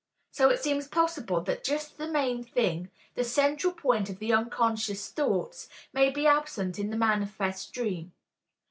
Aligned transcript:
So 0.31 0.49
it 0.49 0.59
seems 0.59 0.87
possible 0.87 1.41
that 1.41 1.63
just 1.63 1.99
the 1.99 2.07
main 2.07 2.43
thing, 2.43 2.89
the 3.13 3.23
central 3.23 3.71
point 3.71 4.09
of 4.09 4.17
the 4.17 4.33
unconscious 4.33 5.09
thoughts, 5.09 5.69
may 5.93 6.09
be 6.09 6.25
absent 6.25 6.79
in 6.79 6.89
the 6.89 6.97
manifest 6.97 7.71
dream. 7.71 8.11